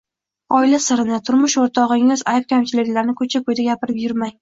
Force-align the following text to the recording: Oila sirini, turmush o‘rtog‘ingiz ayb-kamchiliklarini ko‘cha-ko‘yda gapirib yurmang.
Oila 0.59 0.79
sirini, 0.85 1.19
turmush 1.29 1.57
o‘rtog‘ingiz 1.65 2.25
ayb-kamchiliklarini 2.35 3.19
ko‘cha-ko‘yda 3.25 3.73
gapirib 3.73 4.07
yurmang. 4.09 4.39